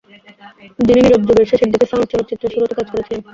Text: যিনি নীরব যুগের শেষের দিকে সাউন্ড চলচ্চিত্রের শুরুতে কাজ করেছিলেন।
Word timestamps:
যিনি 0.79 1.01
নীরব 1.01 1.21
যুগের 1.27 1.47
শেষের 1.51 1.69
দিকে 1.73 1.85
সাউন্ড 1.87 2.07
চলচ্চিত্রের 2.11 2.53
শুরুতে 2.53 2.73
কাজ 2.77 2.87
করেছিলেন। 2.91 3.21